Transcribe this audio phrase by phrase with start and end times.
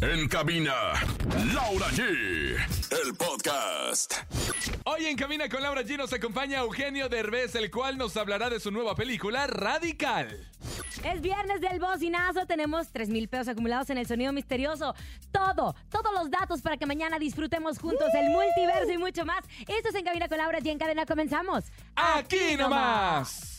[0.00, 0.74] En cabina,
[1.52, 2.02] Laura G.
[2.02, 4.14] El podcast.
[4.84, 8.60] Hoy en Cabina con Laura G nos acompaña Eugenio Derbez, el cual nos hablará de
[8.60, 10.50] su nueva película, Radical.
[11.04, 14.94] Es viernes del bocinazo, tenemos 3 mil pesos acumulados en el sonido misterioso.
[15.32, 19.44] Todo, todos los datos para que mañana disfrutemos juntos el multiverso y mucho más.
[19.60, 20.70] Esto es En Cabina con Laura G.
[20.70, 21.64] En cadena comenzamos.
[21.96, 23.58] Aquí nomás.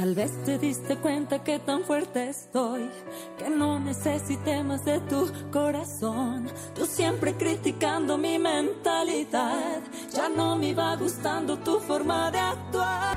[0.00, 2.88] Tal vez te diste cuenta que tan fuerte estoy,
[3.36, 6.50] que no necesité más de tu corazón.
[6.74, 13.14] Tú siempre criticando mi mentalidad, ya no me iba gustando tu forma de actuar.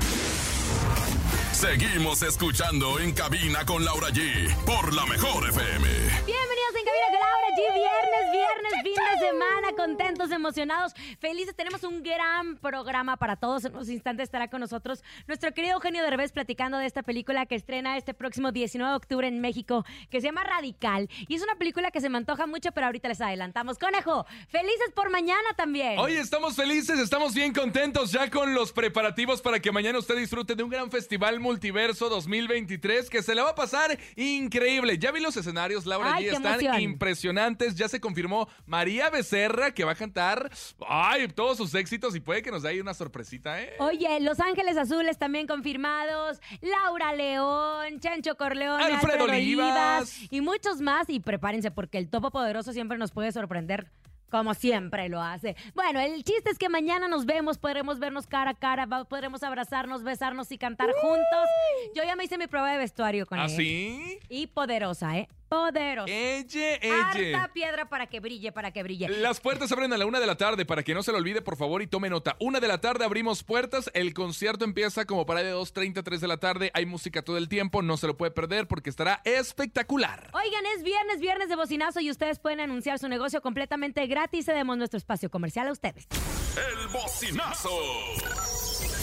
[1.52, 5.88] Seguimos escuchando en cabina con Laura G por la mejor FM.
[6.26, 7.60] Bienvenidos en Cabina con Laura G.
[7.80, 11.54] Viernes, viernes, de semana, contentos, emocionados, felices.
[11.56, 13.64] Tenemos un gran programa para todos.
[13.64, 17.54] En unos instantes estará con nosotros nuestro querido Eugenio Derbez platicando de esta película que
[17.54, 21.08] estrena este próximo 19 de octubre en México, que se llama Radical.
[21.26, 23.78] Y es una película que se me antoja mucho, pero ahorita les adelantamos.
[23.78, 25.98] Conejo, felices por mañana también.
[25.98, 30.54] Hoy estamos felices, estamos bien contentos ya con los preparativos para que mañana usted disfrute
[30.54, 34.98] de un gran festival multiverso 2023 que se le va a pasar increíble.
[34.98, 36.80] Ya vi los escenarios, Laura Ay, están emoción.
[36.80, 37.74] impresionantes.
[37.74, 40.50] Ya se confirmó María Becerra que va a cantar
[40.86, 43.74] ay, todos sus éxitos y puede que nos dé ahí una sorpresita, ¿eh?
[43.78, 50.14] Oye, Los Ángeles Azules también confirmados, Laura León, Chancho Corleone, Alfredo Olivas.
[50.30, 51.08] y muchos más.
[51.08, 53.90] Y prepárense porque el Topo Poderoso siempre nos puede sorprender.
[54.30, 55.54] Como siempre lo hace.
[55.76, 60.02] Bueno, el chiste es que mañana nos vemos, podremos vernos cara a cara, podremos abrazarnos,
[60.02, 61.48] besarnos y cantar juntos.
[61.94, 63.44] Yo ya me hice mi prueba de vestuario con él.
[63.44, 64.18] ¿Así?
[64.28, 65.28] Y poderosa, ¿eh?
[65.54, 66.12] Poderosa.
[66.12, 67.10] Ella, ella.
[67.10, 69.08] Harta piedra para que brille, para que brille.
[69.08, 71.42] Las puertas abren a la una de la tarde, para que no se lo olvide,
[71.42, 72.34] por favor, y tome nota.
[72.40, 76.26] Una de la tarde abrimos puertas, el concierto empieza como para de 2.30, 3 de
[76.26, 80.30] la tarde, hay música todo el tiempo, no se lo puede perder porque estará espectacular.
[80.32, 84.46] Oigan, es viernes, viernes de bocinazo y ustedes pueden anunciar su negocio completamente gratis.
[84.46, 86.08] Cedemos nuestro espacio comercial a ustedes.
[86.56, 87.70] El bocinazo.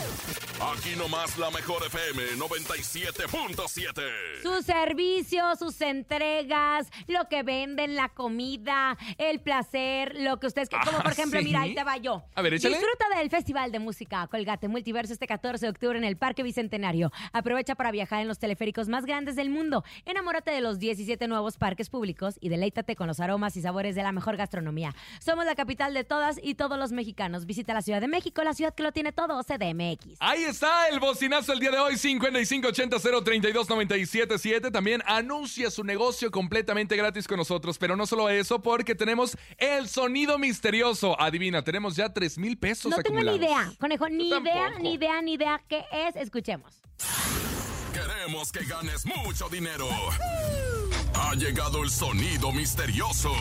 [0.61, 4.43] Aquí nomás la mejor FM 97.7.
[4.43, 10.69] Sus servicios, sus entregas, lo que venden, la comida, el placer, lo que ustedes...
[10.69, 11.47] Como por Ah, ejemplo, ¿sí?
[11.47, 12.25] mira, ahí te va yo.
[12.35, 12.77] A ver, échale.
[12.77, 17.11] Disfruta del Festival de Música Colgate Multiverso este 14 de octubre en el Parque Bicentenario.
[17.33, 19.83] Aprovecha para viajar en los teleféricos más grandes del mundo.
[20.05, 24.05] Enamórate de los 17 nuevos parques públicos y deleítate con los aromas y sabores de
[24.05, 24.95] la mejor gastronomía.
[25.19, 27.45] Somos la capital de todas y todos los mexicanos.
[27.45, 30.19] Visita la Ciudad de México, la ciudad que lo tiene todo, CDMX.
[30.21, 34.71] Ahí está el bocinazo el día de hoy, 5580-032-977.
[34.71, 39.89] También anuncia su negocio completamente gratis con nosotros, pero no solo eso, porque tenemos el
[39.89, 41.21] sonido misterioso.
[41.21, 43.67] Adivina, tenemos ya 3 mil pesos No tengo ni acumulados.
[43.67, 46.15] idea, conejo, ni idea, ni idea, ni idea qué es.
[46.15, 46.81] Escuchemos.
[47.97, 49.89] Queremos que ganes mucho dinero.
[51.15, 53.33] Ha llegado el sonido misterioso.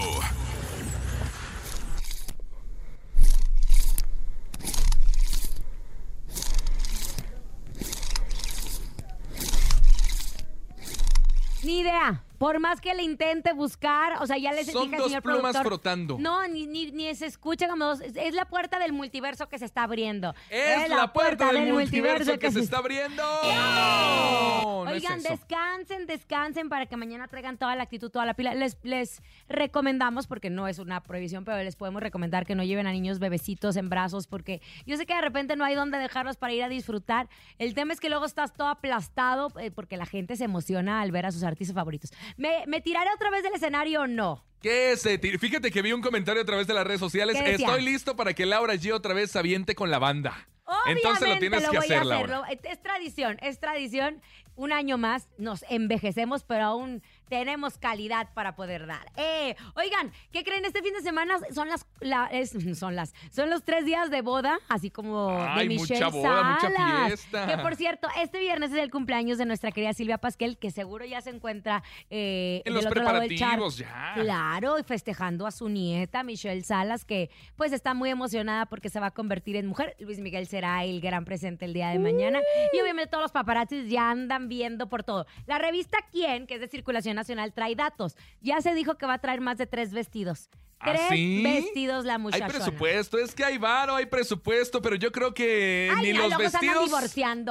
[11.64, 12.25] Ni idea.
[12.38, 15.24] Por más que le intente buscar, o sea, ya les Son dije al dos señor
[15.24, 16.18] plumas productor, frotando.
[16.20, 18.02] No, ni, ni, ni se escucha como dos.
[18.02, 20.34] Es, es la puerta del multiverso que se está abriendo.
[20.50, 23.24] Es, la, puerta, del multiverso que se está abriendo.
[23.24, 28.54] No, no Oigan, descansen, descansen para que mañana traigan toda la actitud, toda la pila.
[28.54, 32.88] Les, les recomendamos, porque no es una prohibición, pero les podemos recomendar que no lleven
[32.88, 36.38] a niños bebecitos en brazos, porque yo sé que de repente no hay dónde dejarlos
[36.38, 37.28] para ir a disfrutar.
[37.58, 41.12] El tema es que luego estás todo aplastado, eh, porque la gente se emociona al
[41.12, 42.12] ver a sus artistas favoritos.
[42.38, 44.46] ¿Me, me tiraré otra vez del escenario o no?
[44.62, 45.38] ¿Qué se tira?
[45.38, 47.38] Fíjate que vi un comentario a través de las redes sociales.
[47.38, 47.68] ¿Qué decía?
[47.68, 50.48] Estoy listo para que Laura G otra vez se aviente con la banda.
[50.88, 52.06] Entonces lo Obviamente tienes que voy a hacer.
[52.06, 52.48] Laura.
[52.64, 54.22] Es tradición, es tradición.
[54.56, 59.12] Un año más nos envejecemos, pero aún tenemos calidad para poder dar.
[59.18, 60.66] Eh, oigan, ¿qué creen?
[60.66, 64.22] Este fin de semana son las, la- es- son las, son los tres días de
[64.22, 67.08] boda, así como de Ay, mucha Michelle boda, mucha Salas.
[67.08, 67.48] fiesta.
[67.48, 71.06] Que por cierto, este viernes es el cumpleaños de nuestra querida Silvia Pasquel, que seguro
[71.06, 73.70] ya se encuentra eh, En del los otro lado del charco.
[73.70, 74.14] preparativos, ya.
[74.16, 79.00] Claro, y festejando a su nieta, Michelle Salas, que pues está muy emocionada porque se
[79.00, 79.96] va a convertir en mujer.
[80.00, 82.40] Luis Miguel será el gran presente el día de mañana.
[82.74, 85.26] Y obviamente todos los paparazzis ya andan viendo por todo.
[85.48, 88.16] La revista Quién, que es de circulación Nacional trae datos.
[88.42, 90.50] Ya se dijo que va a traer más de tres vestidos.
[90.80, 91.42] ¿Ah, Tres sí?
[91.42, 92.48] vestidos la Hay muchacha.
[92.48, 96.38] presupuesto, es que hay varo, hay presupuesto, pero yo creo que Ay, ni ya, los
[96.38, 96.92] vestidos,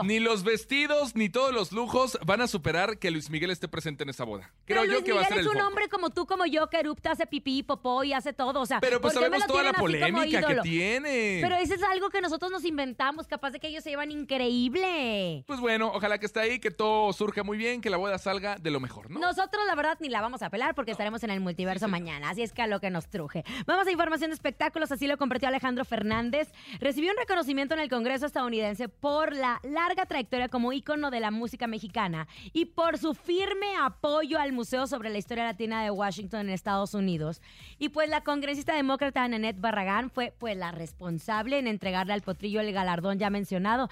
[0.04, 4.02] ni los vestidos, ni todos los lujos van a superar que Luis Miguel esté presente
[4.04, 4.52] en esa boda.
[4.66, 5.66] Pero Creo Luis yo que va a Miguel ser es el un foco.
[5.66, 8.60] hombre como tú, como yo, que erupta, hace pipí, popó y hace todo.
[8.60, 11.38] O sea, Pero pues ¿por qué me sabemos toda la polémica que tiene.
[11.42, 15.44] Pero eso es algo que nosotros nos inventamos, capaz de que ellos se llevan increíble.
[15.46, 18.56] Pues bueno, ojalá que esté ahí, que todo surja muy bien, que la boda salga
[18.56, 19.18] de lo mejor, ¿no?
[19.20, 22.30] Nosotros, la verdad, ni la vamos a pelar porque estaremos en el multiverso mañana.
[22.30, 23.08] Así es que a lo que nos
[23.66, 26.50] Vamos a información de espectáculos, así lo compartió Alejandro Fernández.
[26.80, 31.30] Recibió un reconocimiento en el Congreso estadounidense por la larga trayectoria como ícono de la
[31.30, 36.40] música mexicana y por su firme apoyo al Museo sobre la Historia Latina de Washington
[36.40, 37.40] en Estados Unidos.
[37.78, 42.60] Y pues la congresista demócrata Nanette Barragán fue pues la responsable en entregarle al potrillo
[42.60, 43.88] el galardón ya mencionado.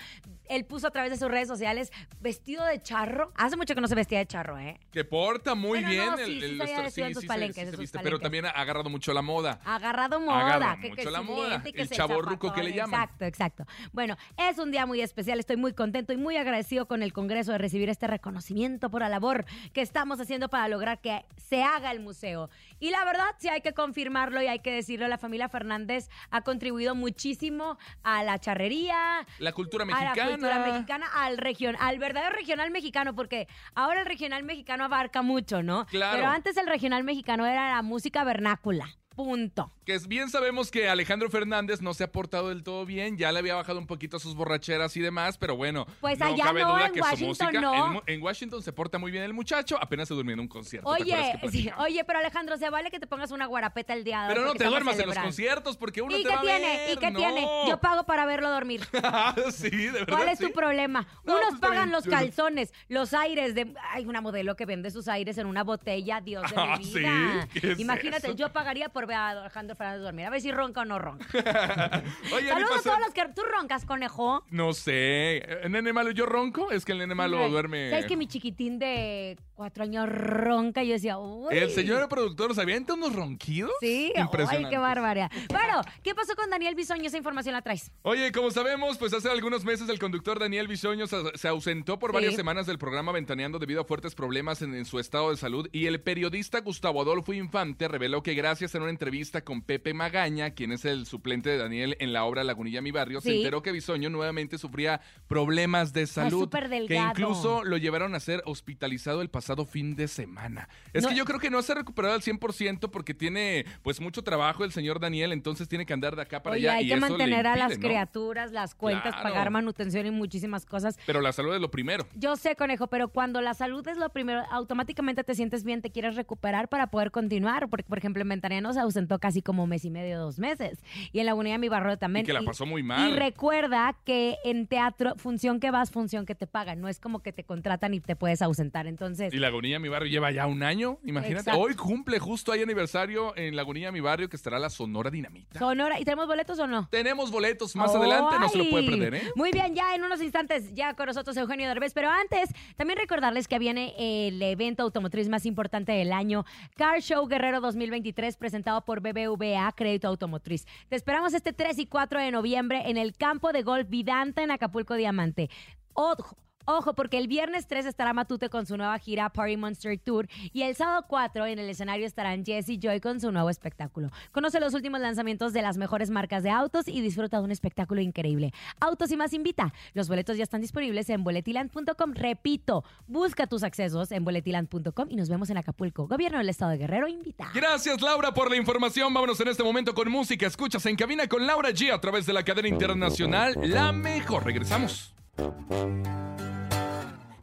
[0.49, 3.33] Él puso a través de sus redes sociales vestido de charro.
[3.37, 4.79] Hace mucho que no se vestía de charro, ¿eh?
[4.91, 7.71] Que porta muy Bueno, bien no, el, sí, sí el- sus palenques, sí en se
[7.73, 8.03] sus viste, palenques.
[8.03, 9.61] pero también ha agarrado mucho la moda.
[9.65, 10.55] Agarrado moda.
[10.55, 11.63] Agarra que, que mucho si la moda.
[11.63, 12.91] que El si chavorruco que le zapatón.
[12.91, 13.03] llaman.
[13.03, 13.67] Exacto, exacto.
[13.93, 15.39] Bueno, es un día muy especial.
[15.39, 19.09] Estoy muy contento y muy agradecido con el Congreso de recibir este reconocimiento por la
[19.09, 22.51] labor que estamos haciendo para lograr que se haga el museo.
[22.81, 26.41] Y la verdad, sí hay que confirmarlo y hay que decirlo, la familia Fernández ha
[26.43, 30.15] contribuido muchísimo a la charrería, La cultura a mexicana.
[30.15, 35.23] la cultura mexicana, al región, al verdadero regional mexicano, porque ahora el regional mexicano abarca
[35.23, 35.87] mucho, ¿no?
[35.87, 36.17] Claro.
[36.17, 38.87] Pero antes el regional mexicano era la música vernácula.
[39.15, 39.71] Punto.
[39.85, 43.41] Que bien sabemos que Alejandro Fernández no se ha portado del todo bien, ya le
[43.41, 46.73] había bajado un poquito sus borracheras y demás, pero bueno, Pues no allá cabe no,
[46.73, 48.03] duda en que Washington música no.
[48.07, 50.95] en, Washington se porta muy bien el muchacho, apenas se durmió en un concierto.
[50.95, 54.23] ¿te Oye, sí, oye, pero Alejandro, se vale que te pongas una guarapeta el día
[54.23, 54.35] de hoy.
[54.35, 56.67] Pero no te duermas en los conciertos porque uno ¿Y te qué va a tiene?
[56.77, 57.19] ver, ¿Y qué no.
[57.19, 57.47] tiene?
[57.69, 58.83] Yo pago para verlo dormir.
[59.53, 60.17] sí, de verdad.
[60.17, 60.47] ¿Cuál es sí.
[60.47, 61.07] tu problema?
[61.25, 63.75] No, Unos pues pagan los calzones, los aires de.
[63.91, 66.99] Hay una modelo que vende sus aires en una botella, Dios de Ah, mi ¿sí?
[67.01, 67.49] vida.
[67.53, 68.37] ¿Qué es Imagínate, eso?
[68.37, 70.27] yo pagaría por ver a Alejandro Fernández dormir.
[70.27, 71.27] A ver si ronca o no ronca.
[72.35, 73.23] Oye, Saludos a todos los que.
[73.35, 74.45] ¿Tú roncas, conejo?
[74.51, 75.39] No sé.
[75.63, 76.71] ¿El nene malo yo ronco?
[76.71, 77.91] Es que el nene malo duerme.
[77.91, 80.83] ¿Sabes que mi chiquitín de cuatro años ronca?
[80.83, 81.57] Y yo decía, uy.
[81.57, 83.71] El señor productor, ¿se avienta unos ronquidos?
[83.81, 84.67] Sí, Impresionante.
[84.67, 85.31] ay, qué barbaridad.
[85.49, 87.05] Bueno, ¿qué pasó con Daniel Bisoño?
[87.07, 87.91] Esa información la traes.
[88.03, 92.11] Oye, como sabemos, pues hace algunos meses el conductor Daniel Bisoño se, se ausentó por
[92.11, 92.15] Sí.
[92.15, 95.69] varias semanas del programa Ventaneando debido a fuertes problemas en, en su estado de salud
[95.73, 100.51] y el periodista Gustavo Adolfo Infante reveló que gracias a una entrevista con Pepe Magaña,
[100.51, 103.73] quien es el suplente de Daniel en la obra Lagunilla Mi Barrio, se enteró que
[103.73, 109.31] Bisoño nuevamente sufría problemas de salud súper que incluso lo llevaron a ser hospitalizado el
[109.31, 110.69] pasado fin de semana.
[110.93, 114.01] Es No- que yo creo que no se ha recuperado al 100% porque tiene pues
[114.01, 116.85] mucho trabajo el señor Daniel, entonces tiene que andar de acá para Oye, allá hay
[116.85, 119.23] y que eso mantener a las criaturas, las cuentas, Claro.
[119.31, 120.99] pagar manutención y muchísimas cosas.
[121.07, 122.07] Pero la salud es lo primero.
[122.15, 125.91] Yo sé, conejo, pero cuando la salud es lo primero, automáticamente te sientes bien, te
[125.91, 127.69] quieres recuperar para poder continuar.
[127.69, 130.83] Porque, por ejemplo, en Ventaniano se ausentó casi como mes y medio, dos meses.
[131.13, 132.25] Y en la unidad de mi barrio también.
[132.25, 133.11] Y que la pasó muy mal.
[133.11, 136.81] Y recuerda que en teatro, función que vas, función que te pagan.
[136.81, 138.87] No es como que te contratan y te puedes ausentar.
[138.87, 141.51] Entonces, Y Lagunilla Mi Barrio lleva ya un año, imagínate.
[141.51, 141.61] Exacto.
[141.61, 145.59] Hoy cumple justo hay aniversario en Lagunilla Mi Barrio que estará la Sonora Dinamita.
[145.59, 146.89] Sonora, ¿y tenemos boletos o no?
[146.91, 149.23] Tenemos boletos más adelante, no se lo puede perder, ¿eh?
[149.37, 151.93] Muy bien, ya en unos instantes, ya con nosotros Eugenio Derbez.
[151.95, 156.45] Pero antes, también recordarles que viene el evento automotriz más importante del año,
[156.77, 160.67] Car Show Guerrero 2023, presentado por BBVA Crédito Automotriz.
[160.89, 164.51] Te esperamos este 3 y 4 de noviembre en el campo de golf Vidanta en
[164.51, 165.51] Acapulco Diamante.
[165.93, 166.37] Ojo.
[166.65, 170.63] Ojo, porque el viernes 3 estará Matute con su nueva gira Party Monster Tour y
[170.63, 174.11] el sábado 4 en el escenario estarán Jesse y Joy con su nuevo espectáculo.
[174.31, 178.01] Conoce los últimos lanzamientos de las mejores marcas de autos y disfruta de un espectáculo
[178.01, 178.53] increíble.
[178.81, 179.73] Autos y más invita.
[179.95, 182.13] Los boletos ya están disponibles en boletiland.com.
[182.15, 186.07] Repito, busca tus accesos en boletiland.com y nos vemos en Acapulco.
[186.07, 187.51] Gobierno del Estado de Guerrero invita.
[187.55, 189.13] Gracias Laura por la información.
[189.13, 190.47] Vámonos en este momento con música.
[190.47, 194.45] Escuchas en cabina con Laura G a través de la cadena internacional La Mejor.
[194.45, 195.15] Regresamos.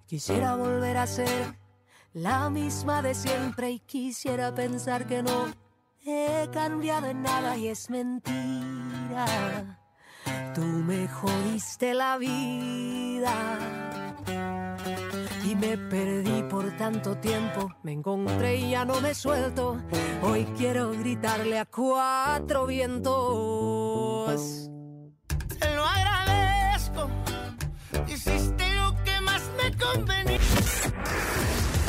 [0.06, 1.56] Quisiera volver a ser
[2.14, 5.54] la misma de siempre y quisiera pensar que no
[6.06, 9.26] he cambiado en nada y es mentira.
[10.56, 13.60] Tú me jodiste la vida
[15.46, 17.70] y me perdí por tanto tiempo.
[17.84, 19.78] Me encontré y ya no me suelto.
[20.24, 23.12] Hoy quiero gritarle a cuatro vientos.
[25.76, 26.09] Lo.
[28.08, 30.40] Hiciste lo que más me convenía.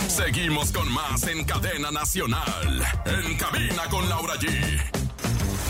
[0.08, 2.82] Seguimos con más en cadena nacional.
[3.04, 4.99] En cabina con Laura G.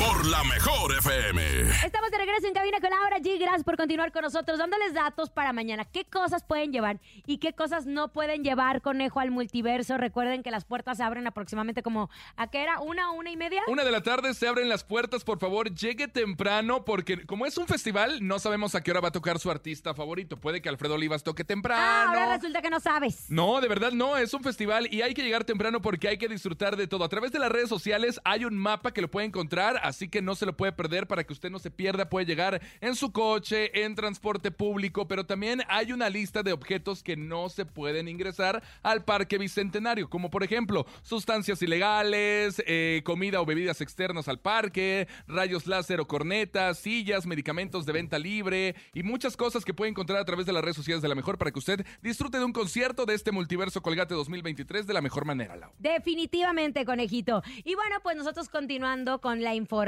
[0.00, 1.42] por la mejor FM.
[1.84, 3.38] Estamos de regreso en cabina con Laura G.
[3.38, 5.84] Gracias por continuar con nosotros, dándoles datos para mañana.
[5.84, 9.98] ¿Qué cosas pueden llevar y qué cosas no pueden llevar, conejo, al multiverso?
[9.98, 12.80] Recuerden que las puertas se abren aproximadamente como, ¿a qué era?
[12.80, 13.60] ¿Una, una y media?
[13.66, 17.58] Una de la tarde se abren las puertas, por favor, llegue temprano, porque como es
[17.58, 20.38] un festival, no sabemos a qué hora va a tocar su artista favorito.
[20.38, 21.82] Puede que Alfredo Olivas toque temprano.
[21.84, 23.30] Ah, ahora resulta que no sabes.
[23.30, 26.28] No, de verdad no, es un festival y hay que llegar temprano porque hay que
[26.28, 27.04] disfrutar de todo.
[27.04, 30.22] A través de las redes sociales hay un mapa que lo puede encontrar, así que
[30.22, 32.08] no se lo puede perder para que usted no se pierda.
[32.08, 37.02] Puede llegar en su coche, en transporte público, pero también hay una lista de objetos
[37.02, 43.40] que no se pueden ingresar al Parque Bicentenario, como por ejemplo sustancias ilegales, eh, comida
[43.40, 49.02] o bebidas externas al parque, rayos láser o cornetas, sillas, medicamentos de venta libre y
[49.02, 51.50] muchas cosas que puede encontrar a través de las redes sociales de la mejor para
[51.50, 55.56] que usted disfrute de un concierto de este multiverso Colgate 2023 de la mejor manera,
[55.56, 55.72] Lau.
[55.78, 57.42] Definitivamente, conejito.
[57.64, 59.79] Y bueno, pues nosotros continuando con la información.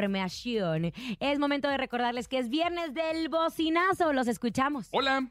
[1.20, 4.12] Es momento de recordarles que es viernes del bocinazo.
[4.12, 4.88] Los escuchamos.
[4.92, 5.26] Hola.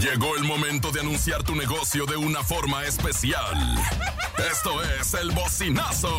[0.00, 3.54] Llegó el momento de anunciar tu negocio de una forma especial.
[4.52, 6.10] Esto es el bocinazo.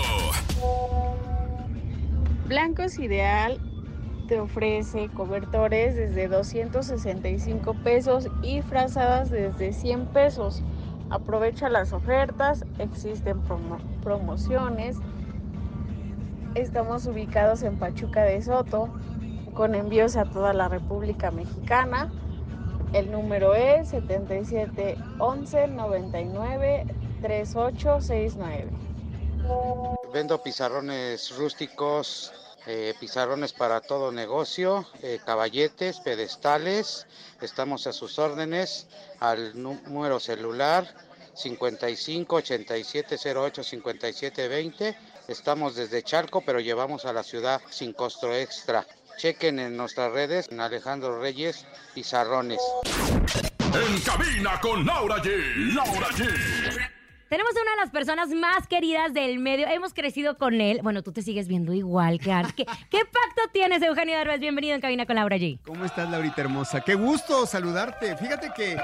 [2.48, 3.60] Blancos Ideal
[4.28, 10.64] te ofrece cobertores desde 265 pesos y frazadas desde 100 pesos.
[11.10, 14.98] Aprovecha las ofertas, existen promo- promociones.
[16.58, 18.90] Estamos ubicados en Pachuca de Soto
[19.54, 22.12] con envíos a toda la República Mexicana.
[22.94, 26.86] El número es 77 11 99
[27.22, 28.72] 3869.
[30.12, 32.34] Vendo pizarrones rústicos,
[32.66, 37.06] eh, pizarrones para todo negocio, eh, caballetes, pedestales.
[37.40, 38.88] Estamos a sus órdenes
[39.20, 40.88] al nú- número celular
[41.36, 44.98] 55 87 08 57 20.
[45.28, 48.86] Estamos desde Chalco, pero llevamos a la ciudad sin costo extra.
[49.18, 52.62] Chequen en nuestras redes en Alejandro Reyes Pizarrones.
[53.74, 55.74] En cabina con Laura G.
[55.74, 56.30] Laura G.
[57.28, 59.68] Tenemos a una de las personas más queridas del medio.
[59.68, 60.80] Hemos crecido con él.
[60.82, 62.34] Bueno, tú te sigues viendo igual que.
[62.56, 64.40] ¿Qué, qué pacto tienes, Eugenio Derbez?
[64.40, 65.60] Bienvenido en Cabina con Laura G.
[65.66, 66.80] ¿Cómo estás, Laurita hermosa?
[66.80, 68.16] Qué gusto saludarte.
[68.16, 68.78] Fíjate que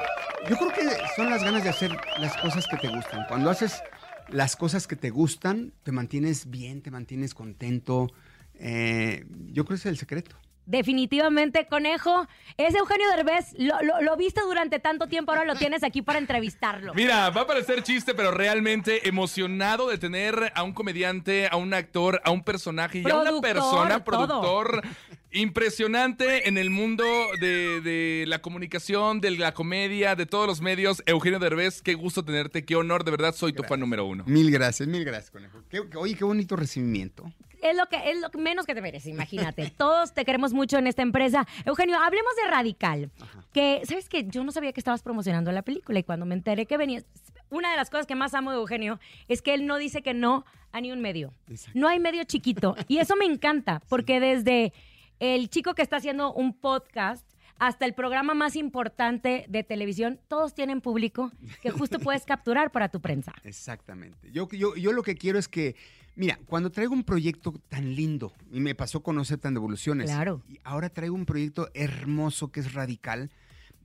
[0.50, 3.26] yo creo que son las ganas de hacer las cosas que te gustan.
[3.30, 3.82] Cuando haces
[4.30, 8.12] las cosas que te gustan, te mantienes bien, te mantienes contento.
[8.56, 10.36] Eh, yo creo que ese es el secreto.
[10.66, 12.26] Definitivamente, conejo.
[12.56, 13.54] Es Eugenio Derbez.
[13.58, 16.94] Lo, lo, lo viste durante tanto tiempo, ahora lo tienes aquí para entrevistarlo.
[16.96, 21.74] Mira, va a parecer chiste, pero realmente emocionado de tener a un comediante, a un
[21.74, 24.82] actor, a un personaje y a una Productor, persona, todo.
[25.34, 27.04] impresionante en el mundo
[27.40, 31.02] de, de la comunicación, de la comedia, de todos los medios.
[31.06, 34.24] Eugenio Derbez, qué gusto tenerte, qué honor, de verdad, soy tu fan número uno.
[34.28, 35.60] Mil gracias, mil gracias, conejo.
[35.70, 37.32] Qué- qué- oye, qué bonito recibimiento.
[37.62, 39.72] Es lo que es lo que menos que te mereces, imagínate.
[39.78, 41.48] Todos te queremos mucho en esta empresa.
[41.66, 43.10] Eugenio, hablemos de Radical.
[43.54, 44.26] Que, ¿sabes qué?
[44.28, 47.06] Yo no sabía que estabas promocionando la película y cuando me enteré que venías.
[47.50, 50.14] Una de las cosas que más amo de Eugenio es que él no dice que
[50.14, 51.34] no a ni un medio.
[51.50, 51.80] Exacto.
[51.80, 52.76] No hay medio chiquito.
[52.88, 54.74] Y eso me encanta, porque desde
[55.20, 57.26] el chico que está haciendo un podcast
[57.60, 62.90] hasta el programa más importante de televisión, todos tienen público que justo puedes capturar para
[62.90, 63.34] tu prensa.
[63.44, 64.32] Exactamente.
[64.32, 65.76] Yo, yo, yo lo que quiero es que,
[66.16, 70.42] mira, cuando traigo un proyecto tan lindo, y me pasó con Aceptan Devoluciones, Claro.
[70.50, 73.30] y ahora traigo un proyecto hermoso que es radical,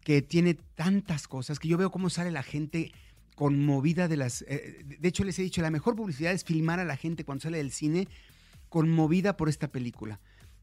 [0.03, 2.91] que tiene tantas cosas, que yo veo cómo sale la gente
[3.37, 4.43] conmovida de las...
[4.49, 7.43] eh, de hecho, les he dicho, la mejor publicidad es filmar a la gente cuando
[7.43, 8.09] sale del cine
[8.69, 10.19] conmovida por esta película.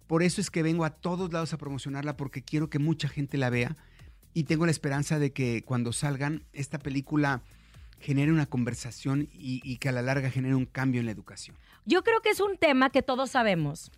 [0.08, 3.38] Por eso es que vengo a todos lados a promocionarla, porque quiero que mucha gente
[3.38, 3.76] la vea
[4.34, 7.42] y tengo la esperanza de que cuando salgan, esta película
[8.00, 11.58] genere una conversación y, y que a la larga genere un cambio en la educación.
[11.86, 13.92] Yo creo que es un tema que todos sabemos,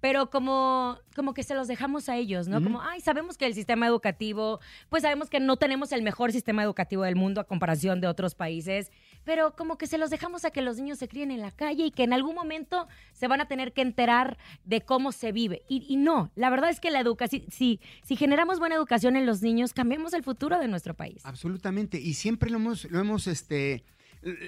[0.00, 2.62] pero como, como que se los dejamos a ellos, ¿no?
[2.62, 6.62] Como, ay, sabemos que el sistema educativo, pues sabemos que no tenemos el mejor sistema
[6.62, 8.90] educativo del mundo a comparación de otros países,
[9.24, 11.86] pero como que se los dejamos a que los niños se críen en la calle
[11.86, 15.62] y que en algún momento se van a tener que enterar de cómo se vive.
[15.68, 19.26] Y, y no, la verdad es que la educación, si, si generamos buena educación en
[19.26, 21.20] los niños, cambiamos el futuro de nuestro país.
[21.24, 21.98] Absolutamente.
[21.98, 23.84] Y siempre lo hemos, lo hemos, este,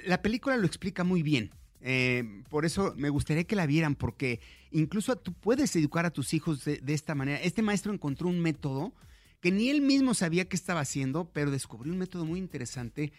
[0.07, 1.51] la película lo explica muy bien.
[1.83, 4.41] Eh, por eso me gustaría que la vieran, porque
[4.73, 7.39] incluso tú puedes educar a tus hijos de, de esta manera.
[7.41, 8.93] Este maestro encontró un método
[9.41, 13.13] que ni él mismo sabía qué estaba haciendo, pero descubrió un método muy interesante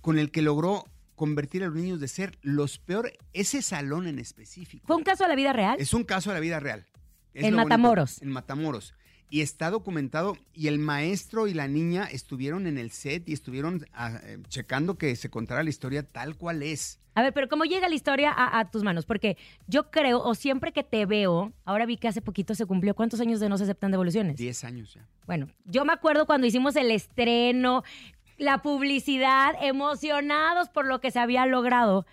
[0.00, 0.84] con el que logró
[1.20, 4.86] convertir a los niños de ser los peor, ese salón en específico.
[4.86, 5.76] ¿Fue un caso de la vida real?
[5.78, 6.86] Es un caso de la vida real.
[7.34, 7.68] Es En bonito.
[7.68, 8.22] Matamoros.
[8.22, 8.94] En Matamoros.
[9.28, 13.86] Y está documentado y el maestro y la niña estuvieron en el set y estuvieron
[13.92, 16.98] ah, eh, checando que se contara la historia tal cual es.
[17.14, 19.04] A A ver, pero ¿cómo llega la historia a, a tus manos?
[19.04, 19.36] Porque
[19.68, 23.20] yo creo, o siempre que te veo, ahora vi que hace poquito se cumplió, ¿cuántos
[23.20, 24.36] años de no se aceptan devoluciones?
[24.36, 25.06] 10 años ya.
[25.26, 27.84] Bueno, yo me acuerdo cuando hicimos el estreno,
[28.40, 32.06] la publicidad, emocionados por lo que se había logrado.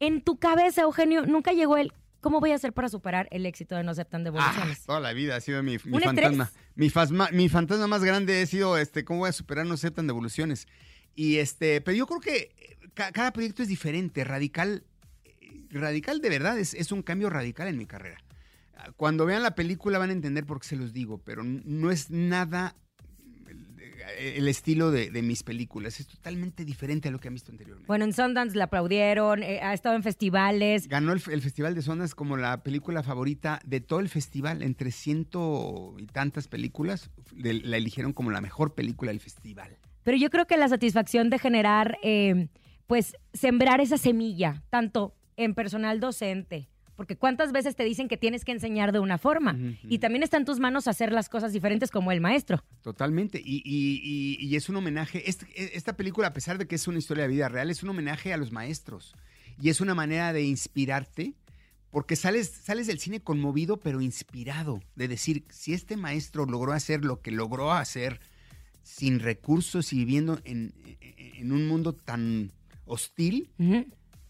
[0.00, 3.74] En tu cabeza, Eugenio, nunca llegó el ¿cómo voy a hacer para superar el éxito
[3.74, 4.84] de No aceptan Ah, devoluciones?
[4.84, 6.52] toda la vida ha sido mi, mi ¿Un fantasma.
[6.76, 10.06] Mi, fasma- mi fantasma más grande ha sido, este, ¿cómo voy a superar no aceptan
[10.06, 10.68] devoluciones?
[11.16, 14.84] Y este, pero yo creo que eh, ca- cada proyecto es diferente, radical,
[15.24, 18.18] eh, radical de verdad, es, es un cambio radical en mi carrera.
[18.76, 21.90] Ah, Cuando vean la película van a entender por qué se los digo, pero no
[21.90, 22.76] es nada
[24.18, 27.86] el estilo de, de mis películas, es totalmente diferente a lo que han visto anteriormente.
[27.86, 30.88] Bueno, en Sundance la aplaudieron, eh, ha estado en festivales.
[30.88, 34.62] Ganó el, el Festival de Zonas como la película favorita de todo el festival.
[34.62, 39.76] Entre ciento y tantas películas, de- la eligieron como la mejor película del festival.
[40.02, 42.48] Pero yo creo que la satisfacción de generar, eh,
[42.86, 48.44] pues, sembrar esa semilla, tanto en personal docente, porque cuántas veces te dicen que tienes
[48.44, 49.56] que enseñar de una forma,
[49.88, 52.62] y también está en tus manos hacer las cosas diferentes como el maestro.
[52.82, 53.40] Totalmente.
[53.44, 54.00] Y, y-
[54.40, 55.28] y- y es un homenaje.
[55.28, 57.88] Este- esta película, a pesar de que es una historia de vida real, es un
[57.90, 59.14] homenaje a los maestros.
[59.60, 61.34] Y es una manera de inspirarte.
[61.90, 64.80] Porque sales, sales del cine conmovido, pero inspirado.
[64.96, 68.18] De decir, si este maestro logró hacer lo que logró hacer
[68.82, 70.72] sin recursos y viviendo en,
[71.02, 72.50] en un mundo tan
[72.86, 73.50] hostil,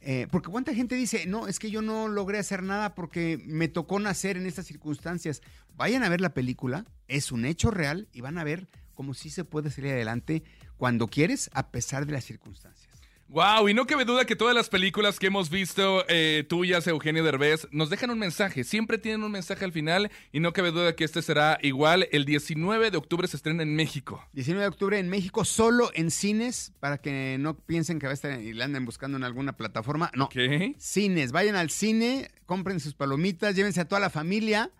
[0.04, 3.68] eh, porque cuánta gente dice, no, es que yo no logré hacer nada porque me
[3.68, 5.42] tocó nacer en estas circunstancias.
[5.76, 9.30] Vayan a ver la película, es un hecho real y van a ver cómo sí
[9.30, 10.42] se puede salir adelante
[10.76, 12.91] cuando quieres, a pesar de las circunstancias.
[13.32, 17.24] Wow, y no cabe duda que todas las películas que hemos visto eh, tuyas, Eugenio
[17.24, 18.62] Derbez, nos dejan un mensaje.
[18.62, 22.06] Siempre tienen un mensaje al final y no cabe duda que este será igual.
[22.12, 24.22] El 19 de octubre se estrena en México.
[24.34, 28.14] 19 de octubre en México, solo en cines, para que no piensen que va a
[28.14, 30.10] estar y la anden buscando en alguna plataforma.
[30.14, 30.74] No, ¿Qué?
[30.76, 34.70] cines, vayan al cine, compren sus palomitas, llévense a toda la familia.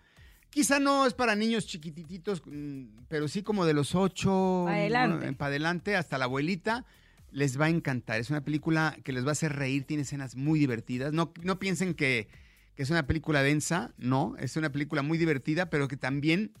[0.51, 5.33] Quizá no es para niños chiquititos, mm, pero sí como de los ocho adelante.
[5.33, 6.85] para adelante hasta la abuelita.
[7.33, 8.19] Les va a encantar.
[8.19, 11.11] Es una película que les va a hacer reír, tiene escenas muy divertidas.
[11.13, 12.27] No, no piensen que,
[12.75, 16.53] que es una película densa, no, es una película muy divertida, pero que también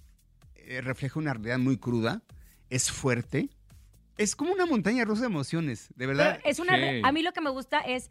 [0.55, 2.23] eh, refleja una realidad muy cruda,
[2.69, 3.49] es fuerte.
[4.17, 6.37] Es como una montaña rusa de emociones, de verdad.
[6.41, 7.01] Pero es una, Sí.
[7.03, 8.09] a mí lo que me gusta es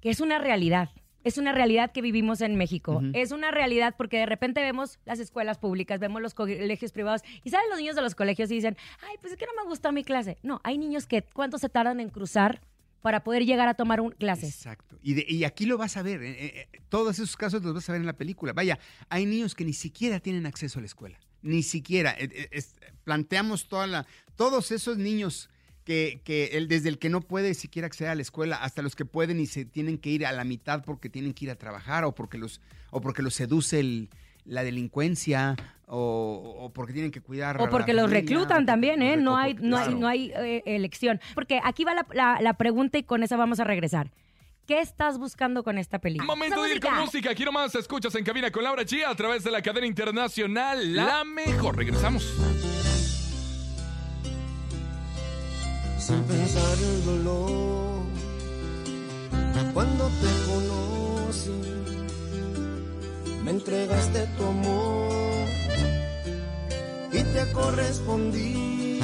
[0.00, 0.90] que es una realidad.
[1.24, 3.02] Es una realidad que vivimos en México.
[3.12, 7.50] Es una realidad porque de repente vemos las escuelas públicas, vemos los colegios privados y
[7.50, 9.92] salen los niños de los colegios y dicen, ay, pues es que no me gustó
[9.92, 10.38] mi clase.
[10.42, 12.60] No, hay niños que cuánto se tardan en cruzar
[13.02, 14.54] para poder llegar a tomar un, clases.
[14.56, 14.96] Exacto.
[15.02, 16.22] Y, de- y aquí lo vas a ver.
[16.22, 18.52] eh, eh, eh, todos esos casos los vas a ver en la película.
[18.52, 18.78] Vaya,
[19.08, 21.18] hay niños que ni siquiera tienen acceso a la escuela.
[21.42, 22.14] Ni siquiera.
[22.18, 24.06] Eh, es- planteamos toda la,
[24.36, 25.48] todos esos niños
[25.90, 28.94] que, que el, desde el que no puede siquiera acceder a la escuela hasta los
[28.94, 31.56] que pueden y se tienen que ir a la mitad porque tienen que ir a
[31.56, 32.60] trabajar o porque los,
[32.92, 34.08] o porque los seduce el-
[34.44, 37.56] la delincuencia o, o porque tienen que cuidar.
[37.56, 39.16] a O la porque los familia, reclutan también, ¿eh?
[39.16, 41.20] No hay, no hay, no hay eh, elección.
[41.34, 44.12] Porque aquí va la, la- la pregunta y con esa vamos a regresar.
[44.68, 46.24] ¿Qué estás buscando con esta película?
[46.26, 47.30] Momento de ir con música.
[47.32, 51.24] Aquí nomás escuchas en cabina con Laura G a través de la cadena internacional La
[51.24, 51.76] Mejor.
[51.76, 52.32] Regresamos.
[56.10, 58.02] Sin pensar el dolor.
[59.74, 61.60] Cuando te conocí,
[63.44, 65.46] me entregaste tu amor
[67.12, 69.00] y te correspondí.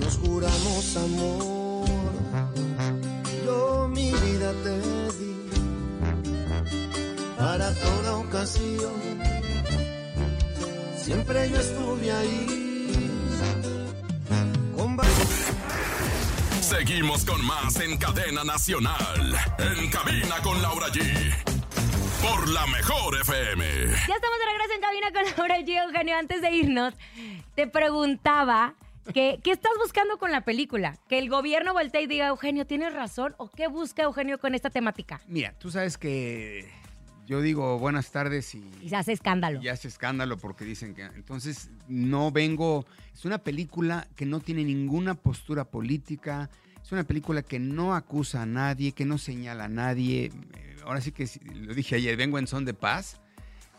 [0.00, 1.86] Nos juramos amor,
[3.44, 4.76] yo mi vida te
[5.18, 5.34] di
[7.36, 8.96] para toda ocasión.
[11.04, 12.65] Siempre yo estuve ahí.
[16.78, 19.34] Seguimos con más en cadena nacional.
[19.58, 21.00] En cabina con Laura G.
[22.20, 23.64] Por la mejor FM.
[23.64, 25.82] Ya estamos de regreso en cabina con Laura G.
[25.86, 26.16] Eugenio.
[26.18, 26.92] Antes de irnos,
[27.54, 28.74] te preguntaba
[29.14, 30.98] que, ¿qué estás buscando con la película?
[31.08, 33.34] Que el gobierno voltee y diga, Eugenio, ¿tienes razón?
[33.38, 35.22] ¿O qué busca Eugenio con esta temática?
[35.28, 36.70] Mira, tú sabes que
[37.26, 39.62] yo digo buenas tardes y, Y se hace escándalo.
[39.62, 42.84] y hace escándalo porque dicen que entonces no vengo.
[43.14, 46.50] Es una película que no tiene ninguna postura política.
[46.86, 50.26] Es una película que no acusa a nadie, que no señala a nadie.
[50.54, 53.16] Eh, Ahora sí que lo dije ayer, vengo en son de paz.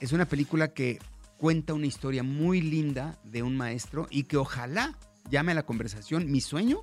[0.02, 1.00] Es una película que
[1.38, 4.98] cuenta una historia muy linda de un maestro y que ojalá
[5.30, 6.30] llame a la conversación.
[6.30, 6.82] Mi sueño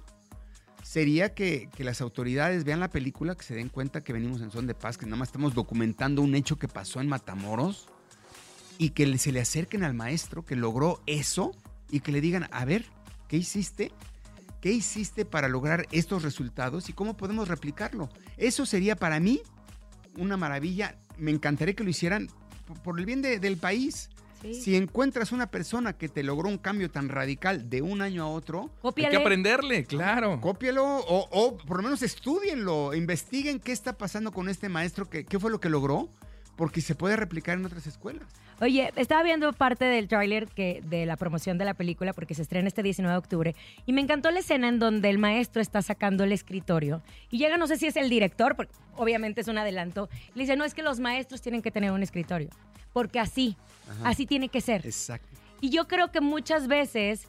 [0.83, 4.67] sería que, las autoridades vean la película, que se den cuenta que venimos en son
[4.67, 7.91] de paz, que nada más estamos documentando un hecho que pasó en Matamoros
[8.79, 11.53] y que se le acerquen al maestro que logró eso
[11.91, 12.87] y que le digan, a ver,
[13.29, 13.93] ¿qué hiciste?
[14.65, 18.09] ¿Qué hiciste para lograr estos resultados y cómo podemos replicarlo?
[18.39, 19.43] Eso sería para mí
[20.17, 20.97] una maravilla.
[21.19, 22.31] Me encantaría que lo hicieran
[22.83, 24.09] por- el bien de- del país.
[24.41, 24.55] Sí.
[24.55, 28.29] Si encuentras una persona que te logró un cambio tan radical de un año a
[28.29, 29.17] otro, Hay que Cópiale.
[29.19, 30.41] aprenderle, claro.
[30.41, 35.27] cópialo o, o por lo menos estudienlo, investiguen qué está pasando con este maestro, qué,
[35.27, 36.09] qué fue lo que logró,
[36.57, 38.27] porque se puede replicar en otras escuelas.
[38.61, 42.69] Oye, estaba viendo parte del tráiler de la promoción de la película porque se estrena
[42.69, 46.23] este 19 de octubre y me encantó la escena en donde el maestro está sacando
[46.23, 50.09] el escritorio y llega, no sé si es el director, porque obviamente es un adelanto,
[50.35, 52.49] y le dice, no, es que los maestros tienen que tener un escritorio,
[52.93, 53.57] porque así,
[54.05, 54.87] así tiene que ser.
[54.87, 55.29] Exacto.
[55.61, 57.27] Y yo creo que muchas veces,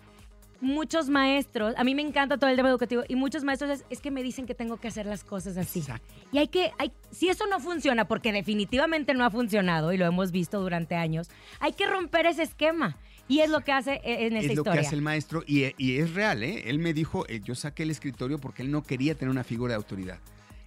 [0.62, 4.00] muchos maestros, a mí me encanta todo el tema educativo, y muchos maestros es, es
[4.00, 5.80] que me dicen que tengo que hacer las cosas así.
[5.80, 6.13] Exacto.
[6.32, 10.06] Y hay que, hay, si eso no funciona, porque definitivamente no ha funcionado y lo
[10.06, 12.98] hemos visto durante años, hay que romper ese esquema.
[13.28, 14.82] Y es lo que hace eh, en esta es lo historia.
[14.82, 16.70] que hace el maestro y, y es real, ¿eh?
[16.70, 19.72] Él me dijo, eh, yo saqué el escritorio porque él no quería tener una figura
[19.72, 20.20] de autoridad.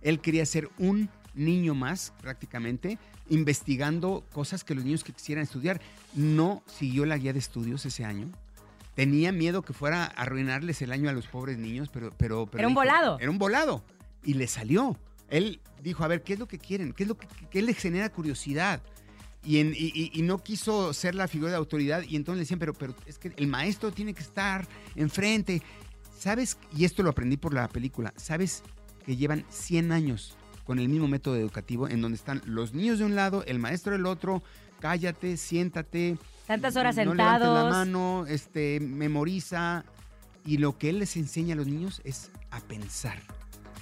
[0.02, 2.98] Él quería ser un niño más, prácticamente,
[3.28, 5.80] investigando cosas que los niños que quisieran estudiar.
[6.14, 8.28] No siguió la guía de estudios ese año.
[8.98, 12.12] Tenía miedo que fuera a arruinarles el año a los pobres niños, pero...
[12.18, 13.18] pero, pero Era un dijo- volado.
[13.20, 13.84] Era un volado.
[14.24, 14.98] Y le salió.
[15.30, 16.92] Él dijo, a ver, ¿qué es lo que quieren?
[16.92, 18.82] ¿Qué es lo que, qué les genera curiosidad?
[19.44, 22.42] Y, en- y- y- y no quiso ser la figura de autoridad y entonces le
[22.42, 25.62] decían, pero, pero es que el maestro tiene que estar enfrente.
[26.18, 26.58] ¿Sabes?
[26.76, 28.12] Y esto lo aprendí por la película.
[28.16, 28.64] ¿Sabes
[29.06, 33.04] que llevan 100 años con el mismo método educativo en donde están los niños de
[33.04, 34.42] un lado, el maestro del otro?
[34.80, 36.18] Cállate, siéntate.
[36.48, 37.64] Tantas horas no sentados.
[37.64, 39.84] la mano, este, memoriza.
[40.46, 43.18] Y lo que él les enseña a los niños es a pensar,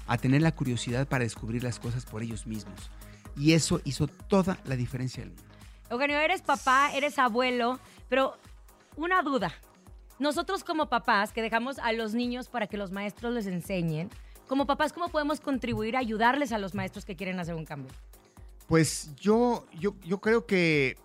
[0.09, 2.90] a tener la curiosidad para descubrir las cosas por ellos mismos.
[3.37, 5.44] Y eso hizo toda la diferencia del mundo.
[5.90, 8.37] Eugenio, eres papá, eres abuelo, pero
[8.96, 9.52] una duda.
[10.18, 14.11] Nosotros como papás, que dejamos a los niños para que los maestros les enseñen,
[14.48, 17.92] como papás, ¿cómo podemos contribuir a ayudarles a los maestros que quieren hacer un cambio?
[18.66, 20.96] Pues yo, yo, yo creo que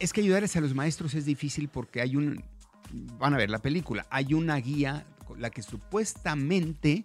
[0.00, 2.44] es que ayudarles a los maestros es difícil porque hay un,
[3.18, 7.04] van a ver la película, hay una guía, con la que supuestamente,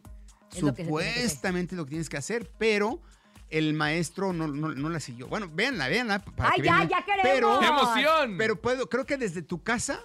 [0.52, 3.02] Es lo que supuestamente lo que tienes que hacer, pero
[3.50, 5.28] el maestro no, no, no la siguió.
[5.28, 6.20] Bueno, véanla, véanla.
[6.20, 6.90] para ¡Ay, que ya, vean.
[6.90, 7.24] ya queremos!
[7.24, 8.36] Pero, ¡Qué emoción!
[8.38, 10.00] pero puedo, creo que desde tu casa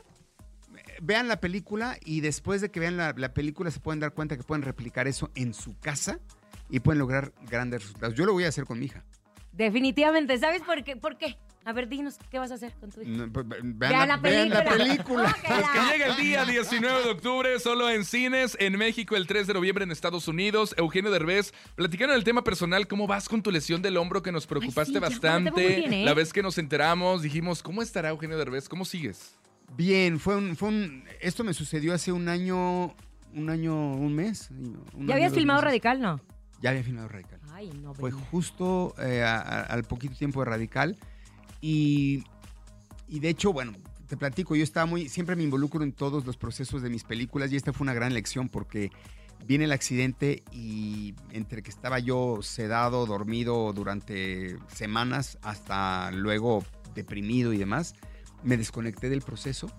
[0.76, 4.12] eh, vean la película y después de que vean la, la película se pueden dar
[4.12, 6.20] cuenta que pueden replicar eso en su casa
[6.68, 8.14] y pueden lograr grandes resultados.
[8.14, 9.04] Yo lo voy a hacer con mi hija.
[9.52, 10.38] Definitivamente.
[10.38, 10.96] ¿Sabes por qué?
[10.96, 11.38] ¿Por qué?
[11.68, 13.10] A ver, dinos, ¿qué vas a hacer con tu hija?
[13.10, 14.86] No, pues, Vean, Vean la vean la película.
[14.86, 15.36] película.
[15.44, 15.68] Ójala.
[15.72, 19.52] Que llega el día 19 de octubre, solo en cines, en México el 3 de
[19.54, 20.74] noviembre en Estados Unidos.
[20.78, 24.46] Eugenio Derbez, platicando del tema personal, ¿cómo vas con tu lesión del hombro que nos
[24.46, 25.76] preocupaste sí, bastante?
[25.80, 26.04] bien, ¿eh?
[26.06, 28.66] La vez que nos enteramos, dijimos, ¿cómo estará Eugenio Derbez?
[28.66, 29.36] ¿Cómo sigues?
[29.76, 32.94] Bien, fue un, fue un, esto me sucedió hace un año,
[33.34, 34.48] un año, un mes.
[34.50, 35.66] un ¿Ya año, habías filmado meses.
[35.66, 36.00] Radical?
[36.00, 36.18] No.
[36.62, 37.38] Ya había filmado Radical.
[37.52, 37.92] Ay, no.
[37.92, 40.96] Fue justo eh, a- a- al poquito tiempo de Radical.
[41.60, 42.24] Y,
[43.08, 43.72] y de hecho, bueno,
[44.06, 47.52] te platico, yo estaba muy, siempre me involucro en todos los procesos de mis películas
[47.52, 48.90] y esta fue una gran lección porque
[49.46, 57.52] viene el accidente y entre que estaba yo sedado, dormido durante semanas, hasta luego deprimido
[57.52, 57.94] y demás,
[58.42, 59.70] me desconecté del proceso.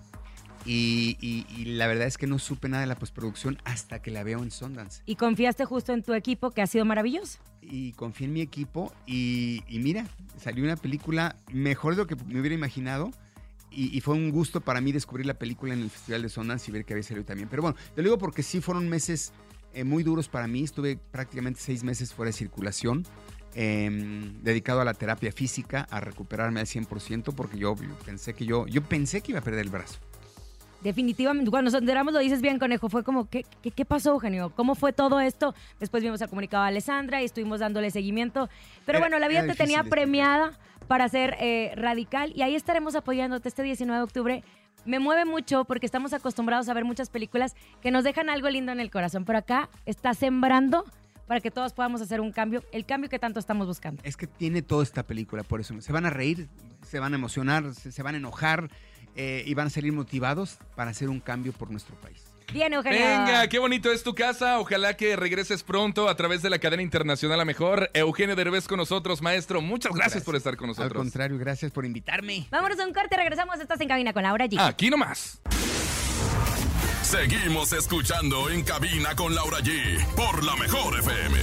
[0.66, 4.10] Y, y- y la verdad es que no supe nada de la postproducción hasta que
[4.10, 7.38] la veo en Sundance Y confiaste justo en tu equipo, que ha sido maravilloso.
[7.62, 10.06] y confié en mi equipo y, y mira,
[10.38, 13.10] salió una película mejor de lo que me hubiera imaginado
[13.70, 16.70] y, y fue un gusto para mí descubrir la película en el Festival de Sundance
[16.70, 17.48] y ver que había salido también.
[17.48, 19.32] Pero bueno, te lo digo porque sí fueron meses
[19.72, 23.06] eh, muy duros para mí, estuve prácticamente seis meses fuera de circulación.
[23.54, 28.44] em, dedicado a la terapia física, a recuperarme al 100%, porque yo, yo pensé que
[28.46, 29.98] yo, yo pensé que iba a perder el brazo.
[30.82, 34.50] Definitivamente, cuando nos enteramos lo dices bien, Conejo, fue como, ¿qué, qué, qué pasó, Eugenio?
[34.56, 35.54] ¿Cómo fue todo esto?
[35.78, 38.48] Después vimos el comunicado a Alessandra y estuvimos dándole seguimiento.
[38.86, 42.32] Pero Era- bueno, la vida era te tenía difícil de premiada para ser eh, radical
[42.34, 44.44] y ahí estaremos apoyándote este 19 de octubre.
[44.86, 48.72] Me mueve mucho porque estamos acostumbrados a ver muchas películas que nos dejan algo lindo
[48.72, 50.86] en el corazón, pero acá está sembrando
[51.26, 54.02] para que todos podamos hacer un cambio, el cambio que tanto estamos buscando.
[54.04, 56.48] Es que tiene toda esta película, por eso se van a reír,
[56.82, 58.68] se van a emocionar, se, se van a enojar
[59.16, 62.22] eh, y van a salir motivados para hacer un cambio por nuestro país.
[62.52, 62.98] Bien, Eugenio.
[62.98, 64.58] Venga, qué bonito es tu casa.
[64.58, 67.90] Ojalá que regreses pronto a través de la cadena internacional a mejor.
[67.94, 69.60] Eugenio Derbez con nosotros, maestro.
[69.60, 71.00] Muchas gracias, por estar con Al nosotros.
[71.00, 72.48] contrario, gracias por invitarme.
[72.50, 73.60] Vámonos a un corte, regresamos.
[73.60, 74.58] Estás en cabina con Laura G.
[74.58, 75.40] Aquí nomás.
[77.02, 81.38] Seguimos escuchando en cabina con Laura G por la mejor FM.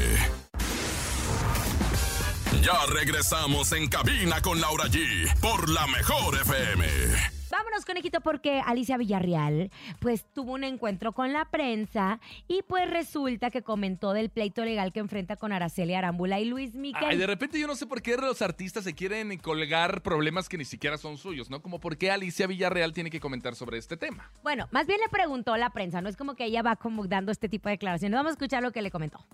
[2.61, 7.36] Ya regresamos en cabina con Laura G por la mejor FM.
[7.57, 13.49] Vámonos conejito, porque Alicia Villarreal, pues tuvo un encuentro con la prensa y pues resulta
[13.49, 17.03] que comentó del pleito legal que enfrenta con Araceli Arámbula y Luis Miguel.
[17.03, 20.59] Ay, de repente yo no sé por qué los artistas se quieren colgar problemas que
[20.59, 21.63] ni siquiera son suyos, ¿no?
[21.63, 24.31] Como por qué Alicia Villarreal tiene que comentar sobre este tema.
[24.43, 27.07] Bueno, más bien le preguntó a la prensa, no es como que ella va como
[27.07, 28.15] dando este tipo de declaraciones.
[28.15, 29.25] Vamos a escuchar lo que le comentó.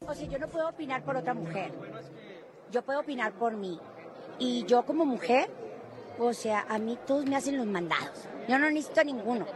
[0.00, 1.70] O sea, yo no puedo opinar por otra mujer.
[2.72, 3.78] Yo puedo opinar por mí.
[4.40, 5.48] Y yo como mujer,
[6.18, 8.28] o sea, a mí todos me hacen los mandados.
[8.48, 9.46] Yo no necesito a ninguno.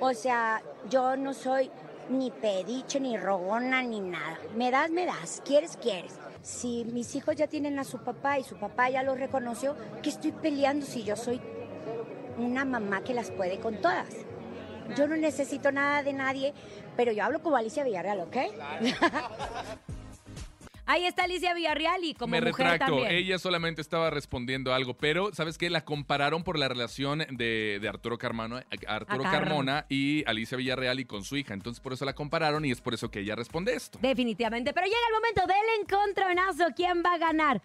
[0.00, 1.70] O sea, yo no soy
[2.08, 4.38] ni pediche, ni rogona, ni nada.
[4.56, 5.42] Me das, me das.
[5.44, 6.18] Quieres, quieres.
[6.42, 10.10] Si mis hijos ya tienen a su papá y su papá ya lo reconoció, ¿qué
[10.10, 11.40] estoy peleando si yo soy
[12.38, 14.08] una mamá que las puede con todas?
[14.96, 16.52] Yo no necesito nada de nadie,
[16.96, 18.36] pero yo hablo como Alicia Villarreal, ¿ok?
[20.92, 23.12] Ahí está Alicia Villarreal y como Me mujer retracto, también.
[23.12, 25.70] ella solamente estaba respondiendo algo, pero ¿sabes qué?
[25.70, 29.46] La compararon por la relación de, de Arturo, Carmona, Arturo Ah, Carmo.
[29.48, 31.54] Carmona y Alicia Villarreal y con su hija.
[31.54, 33.98] Entonces por eso la compararon y es por eso que ella responde esto.
[34.02, 34.74] Definitivamente.
[34.74, 36.74] Pero llega el momento del encontronazo.
[36.76, 37.62] ¿Quién va a ganar?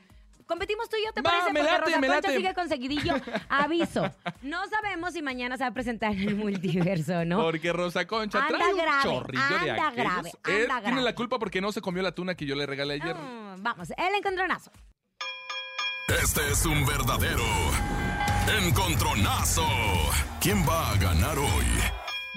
[0.48, 1.52] Competimos tú y yo, ¿te Va, parece?
[1.54, 2.38] me Porque Rosa me Concha late.
[2.38, 3.14] sigue con seguidillo.
[3.50, 4.10] Aviso.
[4.42, 7.42] No sabemos si mañana se va a presentar en el multiverso, ¿no?
[7.42, 9.96] Porque Rosa Concha Anda trae un grave, chorrillo de anda aquellos.
[9.96, 11.02] grave, Él anda tiene grave.
[11.02, 13.16] la culpa porque no se comió la tuna que yo le regalé ayer.
[13.16, 14.72] Mm, vamos, el encontronazo.
[16.24, 17.44] Este es un verdadero
[18.66, 19.68] encontronazo.
[20.40, 21.66] ¿Quién va a ganar hoy?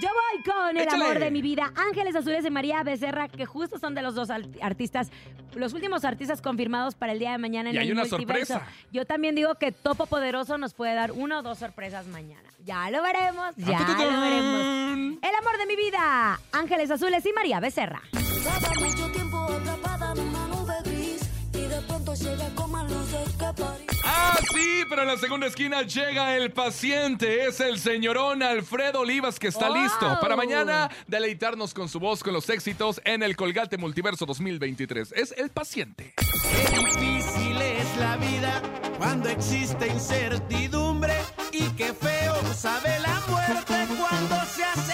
[0.01, 1.05] Yo voy con el Échale.
[1.05, 4.29] amor de mi vida, Ángeles Azules y María Becerra, que justo son de los dos
[4.31, 5.11] artistas,
[5.55, 8.55] los últimos artistas confirmados para el día de mañana en Y el hay una multiverso.
[8.55, 8.73] sorpresa.
[8.93, 12.49] Yo también digo que Topo Poderoso nos puede dar una o dos sorpresas mañana.
[12.65, 15.19] Ya lo veremos, ya lo veremos.
[15.23, 18.03] El amor de mi vida, Ángeles Azules y María Becerra.
[18.13, 21.21] Mucho tiempo atrapada en una nube gris
[21.53, 22.49] y de pronto llega
[22.89, 23.90] luces que.
[24.23, 27.47] Ah, sí, pero en la segunda esquina llega el paciente.
[27.47, 29.83] Es el señorón Alfredo Olivas que está ¡Wow!
[29.83, 35.13] listo para mañana deleitarnos con su voz con los éxitos en el Colgate Multiverso 2023.
[35.13, 36.15] Es el paciente.
[36.17, 38.63] Qué difícil es la vida
[38.99, 41.15] cuando existe incertidumbre
[41.53, 44.90] y qué feo sabe la muerte cuando se hace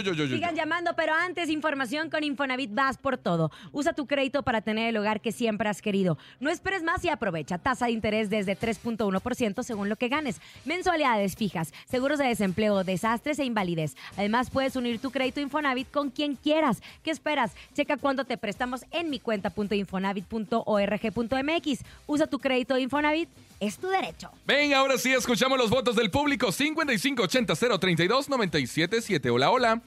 [0.00, 0.34] yo, yo, yo.
[0.34, 3.50] sigan llamando, pero antes información con Infonavit vas por todo.
[3.72, 6.18] Usa tu crédito para tener el hogar que siempre has querido.
[6.40, 7.58] No esperes más y aprovecha.
[7.58, 10.40] Tasa de interés desde 3.1% según lo que ganes.
[10.64, 13.96] Mensualidades fijas, seguros de desempleo, desastres e invalidez.
[14.16, 16.82] Además, puedes unir tu crédito Infonavit con quien quieras.
[17.02, 17.52] ¿Qué esperas?
[17.74, 21.84] Checa cuánto te prestamos en mi cuenta.infonavit.org.mx.
[22.06, 23.28] Usa tu crédito Infonavit.
[23.62, 24.28] Es tu derecho.
[24.44, 26.50] Venga, ahora sí escuchamos los votos del público.
[26.50, 29.30] 5580 032 977.
[29.30, 29.80] Hola, hola.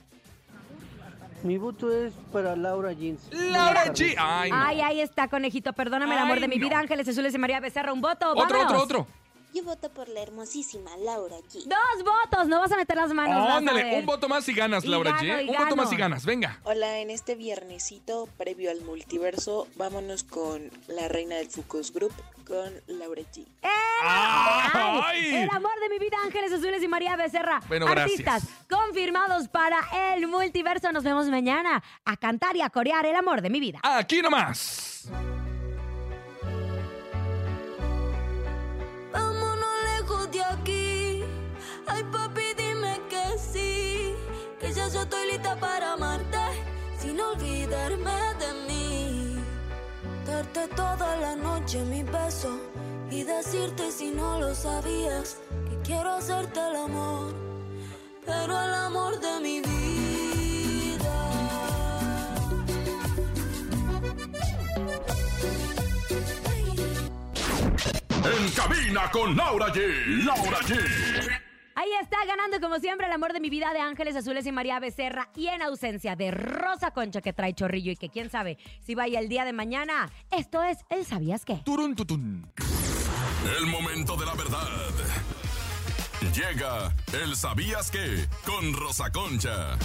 [1.43, 3.27] Mi voto es para Laura Jeans.
[3.33, 4.15] Laura G.
[4.17, 4.57] Ay, no.
[4.57, 5.73] Ay, ahí está, conejito.
[5.73, 6.67] Perdóname el amor Ay, de mi no.
[6.69, 6.79] vida.
[6.79, 7.91] Ángeles Azules y María Becerra.
[7.91, 8.31] Un voto.
[8.31, 8.81] Otro, vámonos.
[8.81, 9.07] otro, otro.
[9.55, 11.63] Yo voto por la hermosísima Laura G.
[11.63, 12.47] Dos votos.
[12.49, 13.49] No vas a meter las manos.
[13.49, 15.45] Ándale, un voto más y ganas, Y Laura gano, G.
[15.45, 16.25] y Un voto más y ganas.
[16.25, 16.59] Venga.
[16.65, 22.11] Hola, en este viernesito previo al multiverso, vámonos con la reina del Focus Group,
[22.45, 23.45] con Laura G.
[23.63, 25.01] ¡Ay!
[25.05, 25.35] ¡Ay!
[25.43, 27.61] El amor de mi vida, Ángeles Azules y María Becerra.
[27.69, 28.65] Bueno, Artistas gracias.
[28.69, 29.77] confirmados para
[30.15, 30.91] el multiverso.
[30.91, 33.79] Nos vemos mañana a cantar y a corear el amor de mi vida.
[33.83, 35.07] Aquí nomás.
[41.88, 44.15] Ay, papi, dime que sí.
[44.60, 46.38] Que ya yo estoy lista para amarte.
[47.00, 49.36] Sin olvidarme de mí.
[50.26, 52.60] Darte toda la noche mi beso.
[53.12, 55.38] Y decirte si no lo sabías.
[55.69, 57.34] Que quiero hacerte el amor.
[58.26, 59.76] Pero el amor de mi vida.
[68.24, 70.26] En cabina con Laura G.
[70.26, 71.44] Laura G.
[71.77, 74.79] Ahí está ganando como siempre el amor de mi vida de Ángeles Azules y María
[74.79, 78.95] Becerra y en ausencia de Rosa Concha que trae chorrillo y que quién sabe si
[78.95, 80.09] vaya el día de mañana.
[80.31, 81.55] Esto es el ¿Sabías qué?
[81.65, 82.49] Turun, tutun.
[83.59, 84.89] El momento de la verdad.
[86.33, 88.25] Llega el ¿Sabías qué?
[88.45, 89.77] Con Rosa Concha.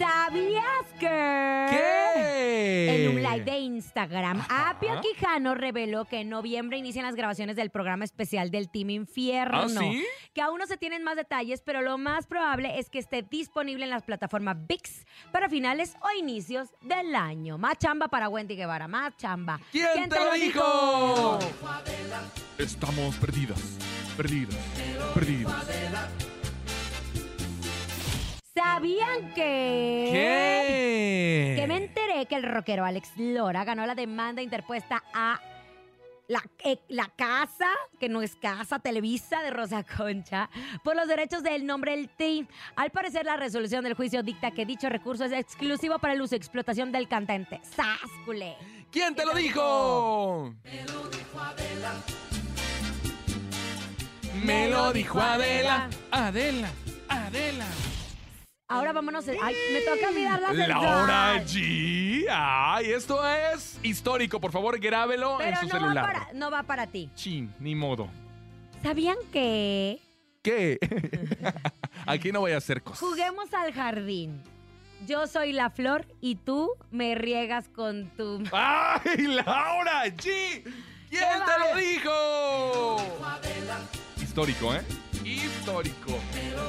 [0.00, 1.66] ¿Sabías que?
[1.68, 3.04] ¿Qué?
[3.04, 7.68] En un live de Instagram, Apio Quijano reveló que en noviembre inician las grabaciones del
[7.68, 9.60] programa especial del Team Infierno.
[9.60, 10.02] ¿Ah, sí?
[10.32, 13.84] Que aún no se tienen más detalles, pero lo más probable es que esté disponible
[13.84, 17.58] en las plataformas VIX para finales o inicios del año.
[17.58, 19.60] Más chamba para Wendy Guevara, más chamba.
[19.70, 21.38] ¿Quién, te lo dijo?
[22.56, 23.76] Estamos perdidas,
[24.16, 24.56] perdidas,
[25.12, 25.79] perdidas.
[28.80, 30.08] ¿Sabían que?
[30.10, 31.54] ¿Qué?
[31.54, 35.38] Que me enteré que el rockero Alex Lora ganó la demanda interpuesta a
[36.28, 40.48] la, eh, la casa, que no es casa, Televisa de Rosa Concha,
[40.82, 42.48] por los derechos del nombre del TI.
[42.74, 46.34] Al parecer, la resolución del juicio dicta que dicho recurso es exclusivo para el uso
[46.34, 47.60] y explotación del cantante.
[47.62, 48.56] ¡Sáscule!
[48.90, 50.54] ¿Quién te lo dijo?
[54.42, 55.90] Me lo dijo Adela.
[56.10, 56.70] Adela,
[57.08, 57.66] Adela.
[58.70, 59.26] Ahora vámonos.
[59.28, 62.24] Ay, me toca mirar la Laura G.
[62.30, 64.40] Ay, esto es histórico.
[64.40, 66.04] Por favor, grábelo Pero en su no, va celular.
[66.06, 67.10] para, no va para ti.
[67.16, 68.08] Chin, ni modo.
[68.82, 69.98] ¿Sabían que
[70.42, 70.78] ¿Qué?
[72.06, 73.00] Aquí no voy a hacer cosas.
[73.00, 74.40] juguemos al jardín?
[75.06, 78.42] Yo soy la flor y tú me riegas con tu...
[78.52, 80.62] ¡Ay, Laura G!
[80.62, 80.72] ¿Quién
[81.10, 82.96] ¿Qué te lo dijo?
[84.22, 84.82] Histórico, ¿eh?
[85.24, 86.18] Histórico.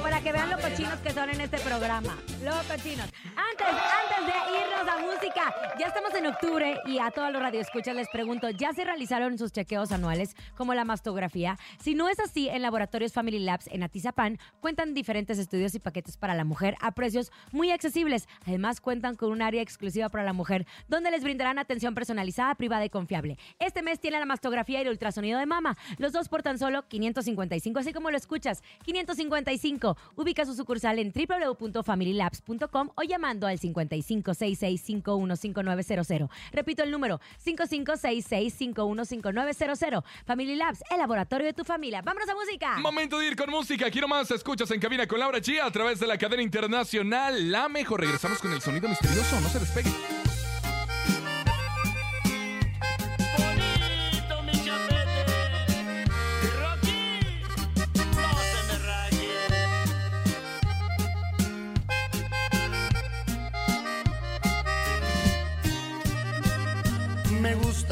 [0.02, 2.18] Para que vean lo cochinos que son en este programa.
[2.42, 3.08] Lo cochinos.
[3.34, 4.21] Antes, antes
[5.78, 9.52] ya estamos en octubre y a todos los radioescuchas les pregunto, ¿ya se realizaron sus
[9.52, 11.58] chequeos anuales como la mastografía?
[11.80, 16.16] Si no es así, en Laboratorios Family Labs en Atizapán cuentan diferentes estudios y paquetes
[16.16, 18.28] para la mujer a precios muy accesibles.
[18.46, 22.84] Además, cuentan con un área exclusiva para la mujer donde les brindarán atención personalizada, privada
[22.84, 23.38] y confiable.
[23.58, 25.76] Este mes tiene la mastografía y el ultrasonido de mama.
[25.98, 29.96] Los dos por tan solo 555, así como lo escuchas, 555.
[30.16, 33.58] Ubica su sucursal en www.familylabs.com o llamando al
[35.36, 36.28] 5566515900.
[36.52, 40.04] Repito el número, 5566515900.
[40.26, 42.02] Family Labs, el laboratorio de tu familia.
[42.02, 42.78] ¡Vámonos a música!
[42.78, 43.90] Momento de ir con música.
[43.90, 44.30] Quiero más.
[44.30, 48.00] Escuchas en cabina con Laura G a través de la cadena internacional La Mejor.
[48.00, 49.40] Regresamos con el sonido misterioso.
[49.40, 50.31] No se despegue.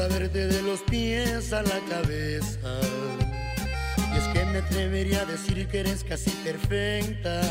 [0.09, 2.79] Verte de los pies a la cabeza.
[4.13, 7.41] Y es que me atrevería a decir que eres casi perfecta.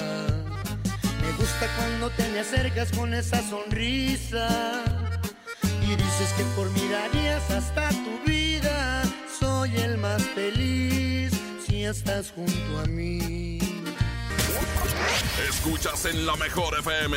[1.23, 4.83] Me gusta cuando te me acercas con esa sonrisa.
[5.83, 9.05] Y dices que por mí darías hasta tu vida.
[9.39, 11.33] Soy el más feliz
[11.67, 13.70] si estás junto a mí.
[15.49, 17.17] Escuchas en la mejor FM.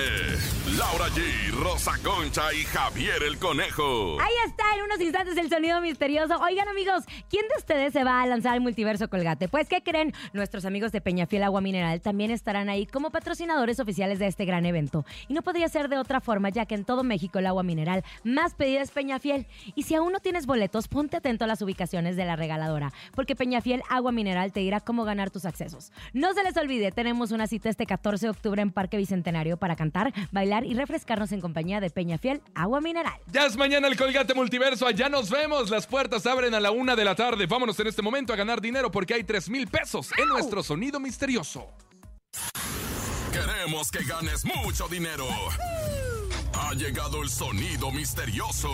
[0.78, 4.18] Laura G, Rosa Concha y Javier el Conejo.
[4.20, 6.40] Ahí está, en unos instantes el sonido misterioso.
[6.40, 9.48] Oigan, amigos, ¿quién de ustedes se va a lanzar al multiverso Colgate?
[9.50, 10.14] Pues, ¿qué creen?
[10.34, 14.66] Nuestros amigos de Peñafiel Agua Mineral también estarán ahí como patrocinadores oficiales de este gran
[14.66, 15.06] evento.
[15.28, 18.04] Y no podría ser de otra forma, ya que en todo México el agua mineral
[18.24, 19.46] más pedida es Peñafiel.
[19.76, 23.36] Y si aún no tienes boletos, ponte atento a las ubicaciones de la regaladora, porque
[23.36, 25.92] Peñafiel Agua Mineral te dirá cómo ganar tus accesos.
[26.14, 29.76] No se les olvide, tenemos una cita este 14 de octubre en Parque Bicentenario para
[29.76, 33.20] cantar, bailar y refrescarnos en compañía de Peñafiel Agua Mineral.
[33.32, 34.86] Ya es mañana el Colgate Multiverso.
[34.88, 35.70] Allá nos vemos.
[35.70, 37.48] Las puertas abren a la una de la tarde.
[37.48, 41.00] Vámonos en este momento a ganar dinero porque hay 3 mil pesos en nuestro sonido
[41.00, 41.68] misterioso.
[43.32, 45.26] Queremos que ganes mucho dinero.
[46.54, 48.72] Ha llegado el sonido misterioso.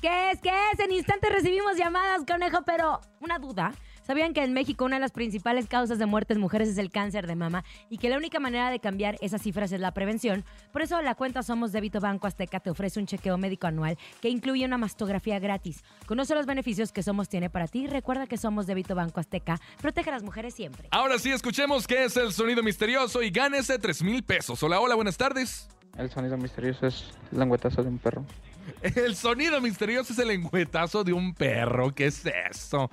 [0.00, 0.40] ¿Qué es?
[0.40, 0.80] ¿Qué es?
[0.80, 3.74] En instante recibimos llamadas, conejo, pero una duda.
[4.02, 7.26] ¿Sabían que en México una de las principales causas de muertes mujeres es el cáncer
[7.26, 10.42] de mama y que la única manera de cambiar esas cifras es la prevención?
[10.72, 14.30] Por eso la cuenta Somos Débito Banco Azteca te ofrece un chequeo médico anual que
[14.30, 15.84] incluye una mastografía gratis.
[16.06, 19.60] Conoce los beneficios que Somos tiene para ti y recuerda que Somos Débito Banco Azteca
[19.82, 20.88] protege a las mujeres siempre.
[20.92, 24.62] Ahora sí, escuchemos qué es el sonido misterioso y gánese 3 mil pesos.
[24.62, 25.68] Hola, hola, buenas tardes.
[25.98, 28.24] El sonido misterioso es el lengüetazo de un perro.
[28.82, 31.94] El sonido misterioso es el lengüetazo de un perro.
[31.94, 32.88] ¿Qué es eso?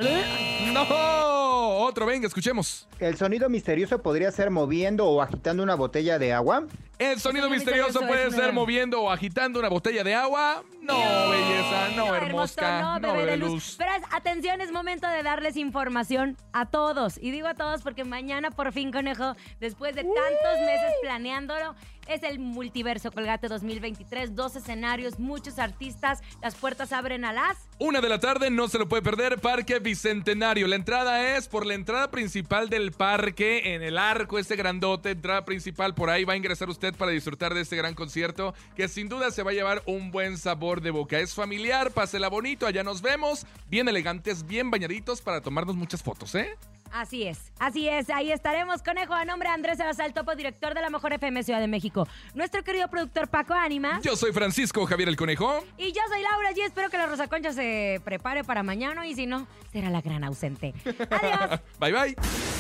[0.74, 1.78] ¡No!
[1.80, 2.88] Otro, venga, escuchemos.
[3.00, 6.66] El sonido misterioso podría ser moviendo o agitando una botella de agua.
[7.00, 10.64] El sonido misterioso puede ser moviendo o agitando una botella de agua.
[10.82, 10.98] No,
[11.30, 13.76] belleza, no, hermosa, no, bebé de luz.
[13.78, 17.18] Pero es- atención, es momento de darles información a todos.
[17.22, 21.76] Y digo a todos porque mañana por fin, conejo, después de tantos meses planeándolo,
[22.08, 24.34] es el Multiverso Colgate 2023.
[24.36, 26.22] Dos escenarios, muchos artistas.
[26.42, 27.67] Las puertas abren a las...
[27.80, 30.66] Una de la tarde, no se lo puede perder, Parque Bicentenario.
[30.66, 35.46] La entrada es por la entrada principal del parque, en el arco, este grandote, entrada
[35.46, 39.10] principal, por ahí va a ingresar usted para disfrutar de este gran concierto, que sin
[39.10, 41.20] duda se va a llevar un buen sabor de boca.
[41.20, 46.34] Es familiar, pásela bonito, allá nos vemos, bien elegantes, bien bañaditos para tomarnos muchas fotos,
[46.34, 46.58] ¿eh?
[46.92, 50.82] Así es, así es, ahí estaremos, conejo, a nombre de Andrés Salazar, topo director de
[50.82, 52.08] la Mejor FM Ciudad de México.
[52.34, 54.02] Nuestro querido productor Paco Ánimas.
[54.04, 55.64] Yo soy Francisco Javier el Conejo.
[55.78, 59.16] Y yo soy Laura y espero que la Rosa Concha se prepare para mañana y
[59.16, 60.74] si no, será la gran ausente.
[61.10, 61.62] Adiós.
[61.80, 62.57] Bye bye.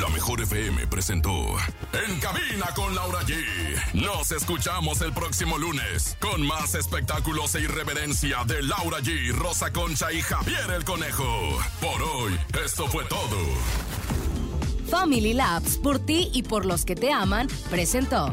[0.00, 1.30] La mejor FM presentó
[1.92, 3.34] En Cabina con Laura G.
[3.94, 10.12] Nos escuchamos el próximo lunes con más espectáculos e irreverencia de Laura G, Rosa Concha
[10.12, 11.58] y Javier el Conejo.
[11.80, 13.38] Por hoy, esto fue todo.
[14.90, 18.32] Family Labs, por ti y por los que te aman, presentó